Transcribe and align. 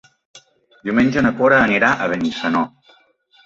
Diumenge 0.87 1.23
na 1.27 1.33
Cora 1.43 1.61
anirà 1.67 1.93
a 2.07 2.11
Benissanó. 2.17 2.69